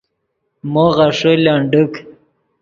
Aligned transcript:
مو 0.71 0.85
غیݰے 0.95 1.33
لنڈیک 1.43 1.93